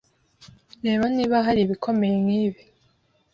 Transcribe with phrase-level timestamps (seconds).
[0.85, 2.61] Reba niba hari ibikomeye nkibi